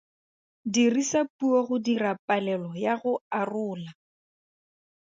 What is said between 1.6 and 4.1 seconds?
go dira palelo ya go arola.